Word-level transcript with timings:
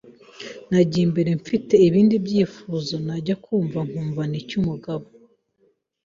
nayigera 0.69 0.99
imbere 1.07 1.31
mfite 1.41 1.73
ibindi 1.87 2.15
byifuzo, 2.25 2.95
najya 3.07 3.35
kumva 3.43 3.79
nkumva 3.87 4.21
n’icyumugabo 4.31 5.07